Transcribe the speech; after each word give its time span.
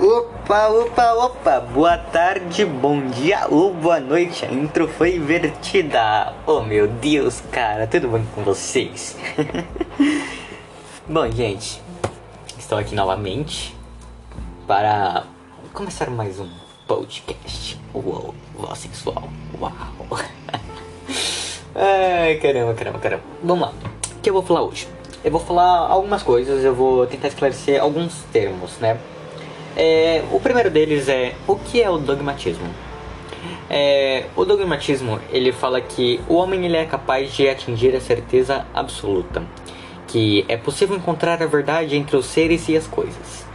Opa, 0.00 0.68
opa, 0.68 1.12
opa, 1.14 1.58
boa 1.58 1.98
tarde, 1.98 2.64
bom 2.64 3.08
dia 3.08 3.48
ou 3.50 3.74
boa 3.74 3.98
noite. 3.98 4.44
A 4.44 4.48
intro 4.48 4.86
foi 4.86 5.16
invertida. 5.16 6.34
Oh 6.46 6.60
meu 6.60 6.86
Deus, 6.86 7.42
cara, 7.50 7.84
tudo 7.84 8.06
bem 8.06 8.24
com 8.32 8.44
vocês? 8.44 9.16
bom, 11.08 11.28
gente, 11.32 11.82
estou 12.56 12.78
aqui 12.78 12.94
novamente 12.94 13.74
para 14.68 15.24
começar 15.72 16.08
mais 16.10 16.38
um 16.38 16.48
podcast. 16.86 17.76
Uou, 17.92 18.32
voz 18.54 18.78
sensual. 18.78 19.28
Uau. 19.60 19.72
Ai, 21.74 22.36
caramba, 22.36 22.72
caramba, 22.74 23.00
caramba. 23.00 23.24
Vamos 23.42 23.66
lá. 23.66 23.74
O 24.16 24.20
que 24.20 24.30
eu 24.30 24.34
vou 24.34 24.42
falar 24.42 24.62
hoje? 24.62 24.86
Eu 25.24 25.32
vou 25.32 25.40
falar 25.40 25.88
algumas 25.88 26.22
coisas, 26.22 26.62
eu 26.62 26.72
vou 26.72 27.04
tentar 27.04 27.26
esclarecer 27.26 27.82
alguns 27.82 28.22
termos, 28.30 28.78
né? 28.78 28.96
É, 29.76 30.24
o 30.32 30.40
primeiro 30.40 30.70
deles 30.70 31.08
é 31.08 31.34
o 31.46 31.56
que 31.56 31.82
é 31.82 31.88
o 31.88 31.98
dogmatismo? 31.98 32.68
É, 33.70 34.24
o 34.34 34.44
dogmatismo 34.44 35.20
ele 35.30 35.52
fala 35.52 35.80
que 35.80 36.20
o 36.28 36.34
homem 36.34 36.64
ele 36.64 36.76
é 36.76 36.84
capaz 36.84 37.32
de 37.34 37.48
atingir 37.48 37.94
a 37.94 38.00
certeza 38.00 38.66
absoluta, 38.74 39.42
que 40.06 40.44
é 40.48 40.56
possível 40.56 40.96
encontrar 40.96 41.42
a 41.42 41.46
verdade 41.46 41.96
entre 41.96 42.16
os 42.16 42.26
seres 42.26 42.68
e 42.68 42.76
as 42.76 42.86
coisas. 42.86 43.46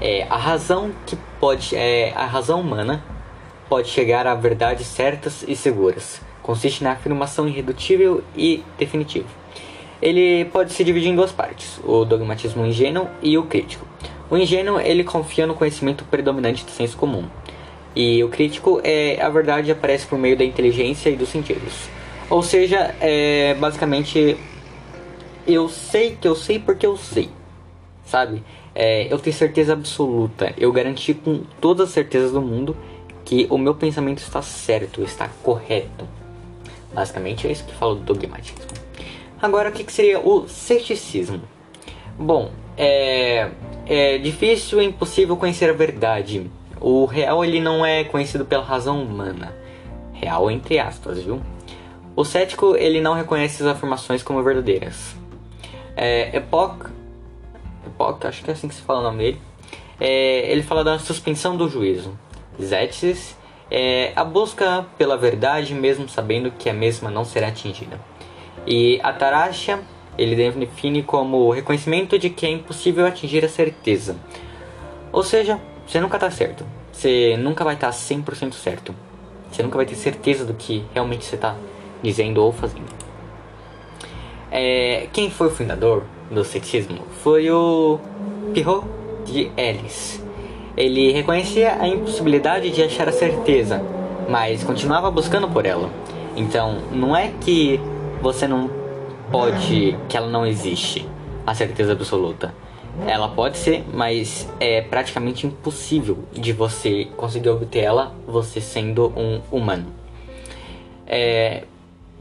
É, 0.00 0.26
a 0.30 0.36
razão 0.36 0.90
que 1.06 1.16
pode, 1.38 1.76
é, 1.76 2.12
a 2.14 2.24
razão 2.24 2.60
humana 2.60 3.04
pode 3.68 3.88
chegar 3.88 4.26
a 4.26 4.34
verdades 4.34 4.86
certas 4.86 5.44
e 5.46 5.54
seguras. 5.54 6.20
Consiste 6.42 6.82
na 6.82 6.92
afirmação 6.92 7.46
irredutível 7.46 8.24
e 8.34 8.64
definitiva. 8.78 9.28
Ele 10.00 10.46
pode 10.46 10.72
se 10.72 10.82
dividir 10.82 11.10
em 11.10 11.16
duas 11.16 11.32
partes: 11.32 11.78
o 11.84 12.04
dogmatismo 12.04 12.64
ingênuo 12.64 13.08
e 13.20 13.36
o 13.36 13.42
crítico. 13.42 13.86
O 14.30 14.36
ingênuo 14.36 14.80
ele 14.80 15.04
confia 15.04 15.46
no 15.46 15.54
conhecimento 15.54 16.04
predominante 16.04 16.64
do 16.64 16.70
senso 16.70 16.96
comum. 16.96 17.24
E 17.96 18.22
o 18.22 18.28
crítico 18.28 18.80
é 18.84 19.20
a 19.20 19.28
verdade 19.28 19.70
aparece 19.70 20.06
por 20.06 20.18
meio 20.18 20.36
da 20.36 20.44
inteligência 20.44 21.08
e 21.10 21.16
dos 21.16 21.28
sentidos. 21.28 21.88
Ou 22.28 22.42
seja, 22.42 22.94
é 23.00 23.54
basicamente 23.54 24.36
eu 25.46 25.68
sei 25.68 26.16
que 26.20 26.28
eu 26.28 26.34
sei 26.34 26.58
porque 26.58 26.86
eu 26.86 26.96
sei. 26.96 27.30
Sabe? 28.04 28.42
É, 28.74 29.12
eu 29.12 29.18
tenho 29.18 29.34
certeza 29.34 29.72
absoluta. 29.72 30.54
Eu 30.58 30.70
garanti 30.70 31.14
com 31.14 31.42
todas 31.60 31.88
as 31.88 31.94
certezas 31.94 32.32
do 32.32 32.42
mundo 32.42 32.76
que 33.24 33.46
o 33.50 33.58
meu 33.58 33.74
pensamento 33.74 34.18
está 34.18 34.40
certo, 34.42 35.02
está 35.02 35.28
correto. 35.42 36.06
Basicamente 36.92 37.46
é 37.46 37.52
isso 37.52 37.64
que 37.64 37.74
falo 37.74 37.96
do 37.96 38.14
dogmatismo. 38.14 38.58
Agora, 39.40 39.70
o 39.70 39.72
que, 39.72 39.84
que 39.84 39.92
seria 39.92 40.18
o 40.18 40.48
ceticismo? 40.48 41.40
Bom, 42.18 42.50
é, 42.76 43.50
é 43.88 44.18
difícil 44.18 44.82
e 44.82 44.84
impossível 44.84 45.36
conhecer 45.36 45.70
a 45.70 45.72
verdade. 45.72 46.50
O 46.78 47.06
real 47.06 47.44
ele 47.44 47.58
não 47.58 47.84
é 47.84 48.04
conhecido 48.04 48.44
pela 48.44 48.62
razão 48.62 49.02
humana. 49.02 49.56
Real 50.12 50.50
entre 50.50 50.78
aspas, 50.78 51.22
viu? 51.22 51.40
O 52.14 52.24
cético 52.24 52.76
ele 52.76 53.00
não 53.00 53.14
reconhece 53.14 53.62
as 53.62 53.68
afirmações 53.68 54.22
como 54.22 54.42
verdadeiras. 54.42 55.16
É, 55.96 56.36
Epoch, 56.36 56.90
Epoch, 57.86 58.26
acho 58.26 58.44
que 58.44 58.50
é 58.50 58.52
assim 58.52 58.68
que 58.68 58.74
se 58.74 58.82
fala 58.82 59.00
o 59.00 59.02
nome 59.04 59.18
dele. 59.18 59.40
É, 59.98 60.52
ele 60.52 60.62
fala 60.62 60.84
da 60.84 60.98
suspensão 60.98 61.56
do 61.56 61.68
juízo. 61.68 62.16
Zetes 62.60 63.36
é 63.70 64.12
a 64.14 64.24
busca 64.24 64.84
pela 64.96 65.16
verdade 65.16 65.74
mesmo 65.74 66.08
sabendo 66.08 66.50
que 66.50 66.68
a 66.68 66.74
mesma 66.74 67.10
não 67.10 67.24
será 67.24 67.48
atingida. 67.48 67.98
E 68.66 69.00
Ataraxia 69.02 69.80
ele 70.18 70.34
define 70.34 71.02
como 71.02 71.36
o 71.36 71.50
reconhecimento 71.50 72.18
de 72.18 72.28
que 72.28 72.44
é 72.44 72.50
impossível 72.50 73.06
atingir 73.06 73.44
a 73.44 73.48
certeza. 73.48 74.16
Ou 75.12 75.22
seja, 75.22 75.60
você 75.86 76.00
nunca 76.00 76.16
está 76.16 76.30
certo. 76.30 76.66
Você 76.92 77.36
nunca 77.38 77.64
vai 77.64 77.74
estar 77.74 77.92
tá 77.92 77.96
100% 77.96 78.52
certo. 78.54 78.94
Você 79.50 79.62
nunca 79.62 79.76
vai 79.76 79.86
ter 79.86 79.94
certeza 79.94 80.44
do 80.44 80.52
que 80.52 80.84
realmente 80.92 81.24
você 81.24 81.36
está 81.36 81.56
dizendo 82.02 82.42
ou 82.42 82.52
fazendo. 82.52 82.86
É, 84.50 85.06
quem 85.12 85.30
foi 85.30 85.46
o 85.46 85.50
fundador 85.50 86.04
do 86.30 86.44
ceticismo 86.44 87.02
foi 87.22 87.50
o 87.50 88.00
Pirot 88.52 88.84
de 89.24 89.50
Ellis. 89.56 90.22
Ele 90.76 91.12
reconhecia 91.12 91.76
a 91.80 91.88
impossibilidade 91.88 92.70
de 92.70 92.82
achar 92.82 93.08
a 93.08 93.12
certeza, 93.12 93.82
mas 94.28 94.64
continuava 94.64 95.10
buscando 95.10 95.48
por 95.48 95.64
ela. 95.64 95.90
Então, 96.36 96.78
não 96.92 97.16
é 97.16 97.32
que 97.40 97.80
você 98.20 98.46
não 98.46 98.70
pode 99.30 99.96
que 100.08 100.16
ela 100.16 100.28
não 100.28 100.46
existe, 100.46 101.06
a 101.46 101.54
certeza 101.54 101.92
absoluta. 101.92 102.54
Ela 103.06 103.28
pode 103.28 103.56
ser, 103.56 103.84
mas 103.92 104.48
é 104.58 104.80
praticamente 104.80 105.46
impossível 105.46 106.24
de 106.32 106.52
você 106.52 107.06
conseguir 107.16 107.48
obter 107.48 107.80
ela 107.80 108.14
você 108.26 108.60
sendo 108.60 109.12
um 109.16 109.40
humano. 109.52 109.86
É, 111.06 111.64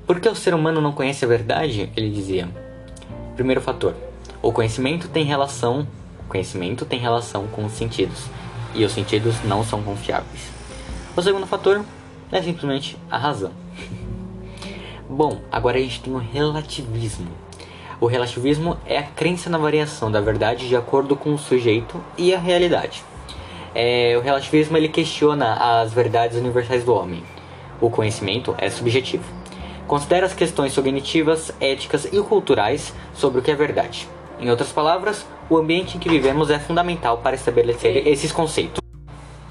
porque 0.06 0.30
o 0.30 0.36
ser 0.36 0.54
humano 0.54 0.80
não 0.80 0.92
conhece 0.92 1.26
a 1.26 1.28
verdade? 1.28 1.92
Ele 1.96 2.10
dizia. 2.10 2.48
Primeiro 3.36 3.60
fator: 3.60 3.96
o 4.42 4.52
conhecimento 4.52 5.08
tem 5.08 5.26
relação, 5.26 5.88
conhecimento 6.30 6.86
tem 6.86 7.00
relação 7.00 7.48
com 7.48 7.66
os 7.66 7.74
sentidos 7.74 8.26
e 8.76 8.86
os 8.86 8.92
sentidos 8.92 9.44
não 9.44 9.64
são 9.64 9.82
confiáveis. 9.82 10.52
O 11.16 11.22
segundo 11.22 11.48
fator 11.48 11.84
é 12.32 12.42
simplesmente 12.42 12.98
a 13.10 13.18
razão. 13.18 13.52
Bom, 15.18 15.40
agora 15.52 15.80
a 15.80 15.82
gente 15.82 16.00
tem 16.00 16.14
o 16.14 16.20
relativismo. 16.20 17.28
O 18.00 18.06
relativismo 18.06 18.78
é 18.86 19.00
a 19.00 19.04
crença 19.04 19.50
na 19.50 19.58
variação 19.58 20.12
da 20.12 20.22
verdade 20.22 20.68
de 20.68 20.76
acordo 20.76 21.16
com 21.16 21.34
o 21.34 21.40
sujeito 21.40 22.00
e 22.16 22.36
a 22.36 22.38
realidade. 22.38 23.04
É, 23.74 24.16
o 24.16 24.22
relativismo 24.22 24.78
ele 24.78 24.88
questiona 24.88 25.56
as 25.56 25.92
verdades 25.92 26.38
universais 26.38 26.84
do 26.84 26.94
homem. 26.94 27.24
O 27.82 27.90
conhecimento 27.90 28.54
é 28.60 28.70
subjetivo. 28.70 29.24
Considera 29.88 30.28
as 30.28 30.36
questões 30.36 30.76
cognitivas, 30.76 31.52
éticas 31.60 32.06
e 32.06 32.22
culturais 32.22 32.94
sobre 33.12 33.40
o 33.40 33.42
que 33.42 33.50
é 33.50 33.56
verdade. 33.56 34.08
Em 34.40 34.52
outras 34.52 34.72
palavras, 34.72 35.26
o 35.50 35.58
ambiente 35.58 35.98
em 35.98 36.00
que 36.00 36.10
vivemos 36.10 36.52
é 36.52 36.60
fundamental 36.60 37.18
para 37.24 37.36
estabelecer 37.36 38.08
esses 38.08 38.32
conceitos. 38.32 38.80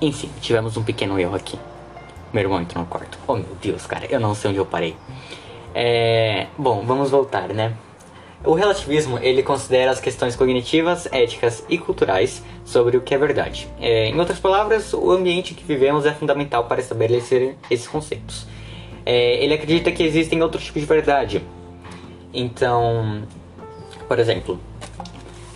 Enfim, 0.01 0.31
tivemos 0.41 0.77
um 0.77 0.85
pequeno 0.85 1.19
erro 1.19 1.35
aqui. 1.35 1.59
Meu 2.33 2.45
irmão 2.45 2.61
entrou 2.61 2.85
no 2.85 2.89
quarto. 2.89 3.19
Oh 3.27 3.35
meu 3.35 3.57
Deus, 3.61 3.85
cara, 3.85 4.07
eu 4.07 4.21
não 4.21 4.33
sei 4.33 4.51
onde 4.51 4.61
eu 4.61 4.67
parei. 4.67 4.95
É, 5.79 6.47
bom, 6.57 6.87
vamos 6.87 7.11
voltar, 7.11 7.49
né? 7.49 7.75
O 8.43 8.55
relativismo 8.55 9.19
ele 9.19 9.43
considera 9.43 9.91
as 9.91 10.01
questões 10.01 10.35
cognitivas, 10.35 11.07
éticas 11.13 11.63
e 11.69 11.77
culturais 11.77 12.43
sobre 12.65 12.97
o 12.97 13.03
que 13.03 13.15
é 13.15 13.19
verdade. 13.19 13.69
É, 13.79 14.09
em 14.09 14.19
outras 14.19 14.39
palavras, 14.39 14.95
o 14.95 15.11
ambiente 15.11 15.53
que 15.53 15.63
vivemos 15.63 16.07
é 16.07 16.15
fundamental 16.15 16.65
para 16.65 16.81
estabelecer 16.81 17.57
esses 17.71 17.87
conceitos. 17.87 18.47
É, 19.05 19.45
ele 19.45 19.53
acredita 19.53 19.93
que 19.93 20.03
existem 20.03 20.43
outros 20.43 20.65
tipos 20.65 20.81
de 20.81 20.89
verdade. 20.89 21.45
Então, 22.33 23.25
por 24.09 24.19
exemplo, 24.19 24.59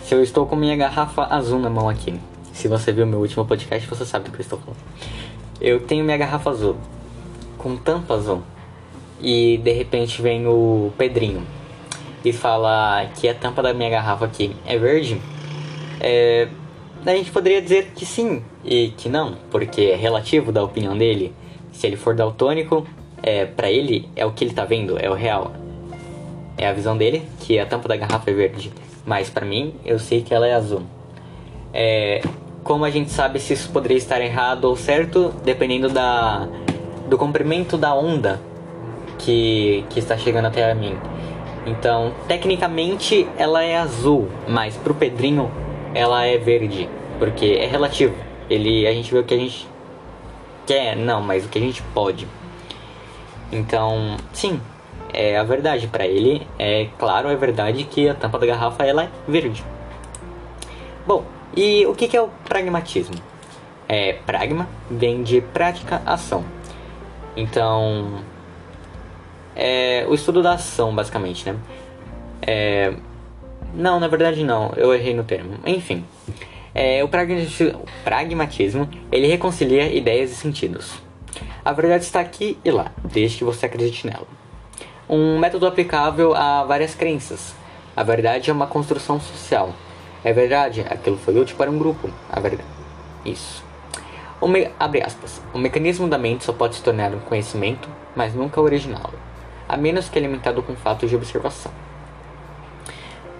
se 0.03 0.13
eu 0.13 0.21
estou 0.21 0.45
com 0.45 0.55
minha 0.55 0.75
garrafa 0.75 1.23
azul 1.33 1.57
na 1.57 1.69
mão 1.69 1.89
aqui, 1.89 2.13
se 2.53 2.67
você 2.67 2.91
viu 2.91 3.07
meu 3.07 3.21
último 3.21 3.43
podcast, 3.43 3.87
você 3.87 4.05
sabe 4.05 4.25
do 4.25 4.31
que 4.31 4.37
eu 4.37 4.43
estou 4.43 4.59
falando. 4.59 4.77
Eu 5.59 5.79
tenho 5.79 6.05
minha 6.05 6.17
garrafa 6.17 6.51
azul 6.51 6.77
com 7.57 7.75
tampa 7.75 8.13
azul 8.13 8.43
e 9.21 9.57
de 9.57 9.71
repente 9.71 10.21
vem 10.21 10.47
o 10.47 10.91
Pedrinho 10.97 11.45
e 12.23 12.31
fala 12.31 13.05
que 13.15 13.27
a 13.27 13.33
tampa 13.33 13.61
da 13.61 13.73
minha 13.73 13.89
garrafa 13.89 14.25
aqui 14.25 14.55
é 14.65 14.77
verde, 14.77 15.19
é, 15.99 16.47
a 17.05 17.11
gente 17.11 17.31
poderia 17.31 17.61
dizer 17.61 17.91
que 17.95 18.05
sim 18.05 18.43
e 18.63 18.89
que 18.89 19.09
não, 19.09 19.35
porque 19.49 19.81
é 19.81 19.95
relativo 19.95 20.51
da 20.51 20.63
opinião 20.63 20.95
dele. 20.95 21.33
Se 21.71 21.87
ele 21.87 21.95
for 21.95 22.13
daltônico, 22.15 22.85
é, 23.23 23.45
para 23.45 23.71
ele 23.71 24.07
é 24.15 24.25
o 24.25 24.31
que 24.31 24.43
ele 24.43 24.53
tá 24.53 24.65
vendo, 24.65 24.97
é 24.99 25.09
o 25.09 25.13
real. 25.13 25.51
É 26.57 26.67
a 26.67 26.73
visão 26.73 26.95
dele 26.95 27.23
que 27.39 27.57
a 27.57 27.65
tampa 27.65 27.87
da 27.87 27.95
garrafa 27.95 28.29
é 28.29 28.33
verde, 28.33 28.71
mas 29.05 29.29
para 29.29 29.45
mim 29.45 29.73
eu 29.83 29.97
sei 29.97 30.21
que 30.21 30.33
ela 30.33 30.47
é 30.47 30.53
azul. 30.53 30.83
É, 31.73 32.21
como 32.63 32.85
a 32.85 32.89
gente 32.91 33.09
sabe 33.09 33.39
se 33.39 33.53
isso 33.53 33.69
poderia 33.71 33.97
estar 33.97 34.21
errado 34.21 34.65
ou 34.65 34.75
certo, 34.75 35.33
dependendo 35.43 35.89
da, 35.89 36.47
do 37.09 37.17
comprimento 37.17 37.77
da 37.77 37.95
onda 37.95 38.39
que, 39.21 39.85
que 39.89 39.99
está 39.99 40.17
chegando 40.17 40.45
até 40.45 40.69
a 40.69 40.75
mim. 40.75 40.97
Então, 41.65 42.13
tecnicamente 42.27 43.27
ela 43.37 43.63
é 43.63 43.77
azul, 43.77 44.29
mas 44.47 44.75
pro 44.77 44.93
Pedrinho 44.93 45.51
ela 45.93 46.25
é 46.25 46.37
verde, 46.37 46.89
porque 47.19 47.57
é 47.59 47.65
relativo. 47.65 48.15
Ele 48.49 48.87
a 48.87 48.93
gente 48.93 49.11
vê 49.11 49.19
o 49.19 49.23
que 49.23 49.33
a 49.33 49.37
gente 49.37 49.67
quer, 50.65 50.95
não, 50.95 51.21
mas 51.21 51.45
o 51.45 51.49
que 51.49 51.59
a 51.59 51.61
gente 51.61 51.81
pode. 51.93 52.27
Então, 53.51 54.17
sim, 54.33 54.59
é 55.13 55.37
a 55.37 55.43
verdade 55.43 55.87
para 55.87 56.05
ele. 56.05 56.47
É 56.57 56.87
claro, 56.97 57.29
é 57.29 57.35
verdade 57.35 57.83
que 57.83 58.09
a 58.09 58.13
tampa 58.13 58.39
da 58.39 58.45
garrafa 58.45 58.85
ela 58.85 59.03
é 59.03 59.09
verde. 59.27 59.63
Bom, 61.05 61.25
e 61.55 61.85
o 61.85 61.93
que, 61.93 62.07
que 62.07 62.15
é 62.15 62.21
o 62.21 62.29
pragmatismo? 62.45 63.15
É, 63.87 64.13
pragma 64.25 64.67
vem 64.89 65.21
de 65.21 65.41
prática 65.41 66.01
ação. 66.05 66.45
Então, 67.35 68.21
é 69.55 70.05
o 70.07 70.13
estudo 70.13 70.41
da 70.41 70.53
ação, 70.53 70.93
basicamente, 70.95 71.49
né? 71.49 71.55
É... 72.41 72.93
Não, 73.73 73.99
na 73.99 74.07
verdade 74.07 74.43
não, 74.43 74.73
eu 74.75 74.93
errei 74.93 75.13
no 75.13 75.23
termo. 75.23 75.59
Enfim, 75.65 76.05
É, 76.73 77.03
o 77.03 77.09
pragmatismo 78.03 78.89
ele 79.11 79.27
reconcilia 79.27 79.93
ideias 79.93 80.31
e 80.31 80.35
sentidos. 80.35 80.93
A 81.63 81.73
verdade 81.73 82.03
está 82.03 82.21
aqui 82.21 82.57
e 82.63 82.71
lá, 82.71 82.91
desde 83.03 83.39
que 83.39 83.43
você 83.43 83.65
acredite 83.65 84.07
nela. 84.07 84.25
Um 85.09 85.37
método 85.37 85.67
aplicável 85.67 86.33
a 86.33 86.63
várias 86.63 86.95
crenças. 86.95 87.53
A 87.95 88.03
verdade 88.03 88.49
é 88.49 88.53
uma 88.53 88.67
construção 88.67 89.19
social. 89.19 89.73
É 90.23 90.31
verdade, 90.31 90.85
aquilo 90.89 91.17
foi 91.17 91.37
útil 91.37 91.57
para 91.57 91.69
um 91.69 91.77
grupo. 91.77 92.09
A 92.29 92.39
verdade. 92.39 92.69
Isso. 93.25 93.63
O 94.39 94.47
me... 94.47 94.69
Abre 94.79 95.03
aspas. 95.03 95.41
O 95.53 95.57
mecanismo 95.57 96.07
da 96.07 96.17
mente 96.17 96.45
só 96.45 96.53
pode 96.53 96.75
se 96.75 96.83
tornar 96.83 97.13
um 97.13 97.19
conhecimento, 97.19 97.89
mas 98.15 98.33
nunca 98.33 98.61
original, 98.61 99.11
a 99.71 99.77
menos 99.77 100.09
que 100.09 100.19
alimentado 100.19 100.61
com 100.61 100.75
fatos 100.75 101.09
de 101.09 101.15
observação. 101.15 101.71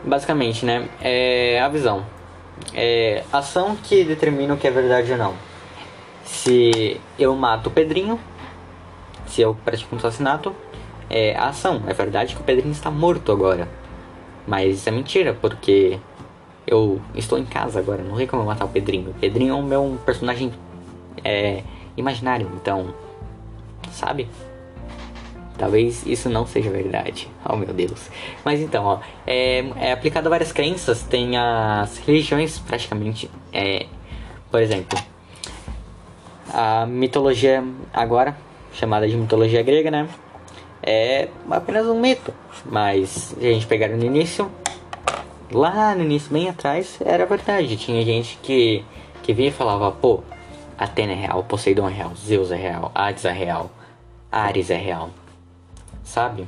Basicamente, 0.02 0.66
né? 0.66 0.88
É 1.02 1.60
a 1.60 1.68
visão. 1.68 2.06
É 2.74 3.26
ação 3.34 3.76
que 3.76 4.06
determina 4.06 4.54
o 4.54 4.58
que 4.58 4.66
é 4.66 4.72
verdade 4.72 5.12
ou 5.12 5.18
não. 5.18 5.34
Se 6.24 7.02
eu 7.20 7.36
mato 7.36 7.68
o 7.68 7.70
Pedrinho, 7.70 8.18
se 9.26 9.42
eu 9.42 9.54
pratico 9.66 9.94
um 9.94 9.98
assassinato, 9.98 10.56
é 11.10 11.36
a 11.36 11.50
ação. 11.50 11.84
É 11.86 11.94
verdade 11.94 12.34
que 12.34 12.40
o 12.40 12.46
Pedrinho 12.46 12.72
está 12.72 12.90
morto 12.90 13.30
agora. 13.30 13.68
Mas 14.48 14.78
isso 14.78 14.88
é 14.88 14.92
mentira, 14.94 15.34
porque 15.34 16.00
eu 16.66 17.02
estou 17.14 17.38
em 17.38 17.46
casa 17.46 17.78
agora, 17.78 18.02
não 18.02 18.16
sei 18.16 18.26
como 18.26 18.44
eu 18.44 18.46
matar 18.46 18.64
o 18.64 18.70
Pedrinho. 18.70 19.10
O 19.10 19.16
Pedrinho 19.16 19.54
é 19.54 19.58
o 19.58 19.62
meu 19.62 20.00
personagem 20.06 20.54
é, 21.26 21.62
imaginário, 21.98 22.50
então, 22.56 22.94
sabe? 23.92 24.30
Talvez 25.62 26.04
isso 26.08 26.28
não 26.28 26.48
seja 26.48 26.72
verdade. 26.72 27.30
Oh 27.48 27.56
meu 27.56 27.72
Deus. 27.72 28.10
Mas 28.44 28.60
então, 28.60 28.84
ó, 28.84 29.00
é, 29.28 29.64
é 29.80 29.92
aplicado 29.92 30.28
a 30.28 30.32
várias 30.32 30.52
crenças. 30.52 31.04
Tem 31.04 31.38
as 31.38 32.00
religiões 32.00 32.58
praticamente. 32.58 33.30
É, 33.54 33.86
por 34.50 34.60
exemplo, 34.60 34.98
a 36.52 36.88
mitologia 36.88 37.64
agora, 37.94 38.36
chamada 38.74 39.08
de 39.08 39.16
mitologia 39.16 39.62
grega, 39.62 39.92
né? 39.92 40.10
É 40.82 41.28
apenas 41.48 41.86
um 41.86 42.00
mito. 42.00 42.34
Mas 42.66 43.36
a 43.38 43.44
gente 43.44 43.68
pegar 43.68 43.90
no 43.90 44.04
início, 44.04 44.52
lá 45.52 45.94
no 45.94 46.02
início, 46.02 46.34
bem 46.34 46.50
atrás, 46.50 46.98
era 47.06 47.24
verdade. 47.28 47.78
Tinha 47.78 48.04
gente 48.04 48.40
que, 48.42 48.84
que 49.22 49.32
vinha 49.32 49.50
e 49.50 49.52
falava, 49.52 49.92
pô, 49.92 50.24
Atena 50.76 51.12
é 51.12 51.16
real, 51.18 51.44
Poseidon 51.44 51.88
é 51.88 51.94
real, 51.94 52.16
Zeus 52.16 52.50
é 52.50 52.56
real, 52.56 52.92
Hades 52.96 53.26
é 53.26 53.32
real, 53.32 53.70
Ares 54.32 54.72
é 54.72 54.78
real 54.78 55.12
sabe? 56.04 56.48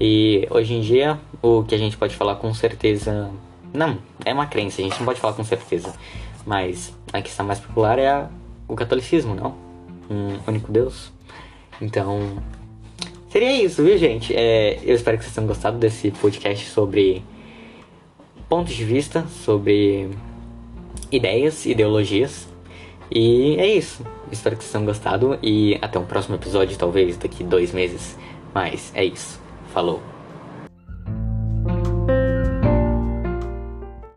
E 0.00 0.46
hoje 0.50 0.74
em 0.74 0.80
dia, 0.80 1.18
o 1.40 1.62
que 1.64 1.74
a 1.74 1.78
gente 1.78 1.96
pode 1.96 2.16
falar 2.16 2.36
com 2.36 2.52
certeza. 2.54 3.30
Não, 3.72 3.98
é 4.24 4.32
uma 4.32 4.46
crença, 4.46 4.80
a 4.80 4.84
gente 4.84 4.98
não 4.98 5.06
pode 5.06 5.20
falar 5.20 5.34
com 5.34 5.44
certeza. 5.44 5.92
Mas 6.44 6.94
a 7.12 7.22
questão 7.22 7.46
mais 7.46 7.60
popular 7.60 7.98
é 7.98 8.08
a, 8.08 8.28
o 8.66 8.74
catolicismo, 8.74 9.34
não? 9.34 9.54
Um 10.10 10.38
único 10.46 10.70
Deus. 10.72 11.12
Então, 11.80 12.42
seria 13.28 13.62
isso, 13.62 13.82
viu, 13.82 13.96
gente? 13.96 14.34
É, 14.34 14.78
eu 14.82 14.94
espero 14.94 15.16
que 15.16 15.24
vocês 15.24 15.34
tenham 15.34 15.46
gostado 15.46 15.78
desse 15.78 16.10
podcast 16.10 16.68
sobre 16.70 17.22
pontos 18.48 18.74
de 18.74 18.84
vista, 18.84 19.26
sobre 19.44 20.10
ideias, 21.10 21.64
ideologias. 21.64 22.48
E 23.10 23.56
é 23.58 23.66
isso. 23.66 24.04
Espero 24.30 24.56
que 24.56 24.62
vocês 24.62 24.72
tenham 24.72 24.86
gostado 24.86 25.38
e 25.42 25.78
até 25.80 25.98
um 25.98 26.04
próximo 26.04 26.34
episódio, 26.34 26.76
talvez 26.76 27.16
daqui 27.16 27.44
dois 27.44 27.72
meses. 27.72 28.16
Mas 28.54 28.92
é 28.94 29.04
isso. 29.04 29.40
Falou. 29.72 30.11